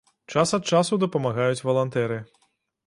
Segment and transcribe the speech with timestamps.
[0.33, 2.17] Час ад часу дапамагаюць валантэры.